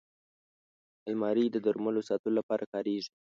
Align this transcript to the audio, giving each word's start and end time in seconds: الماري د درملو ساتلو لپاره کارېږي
الماري 1.09 1.45
د 1.51 1.57
درملو 1.65 2.01
ساتلو 2.09 2.35
لپاره 2.39 2.63
کارېږي 2.73 3.09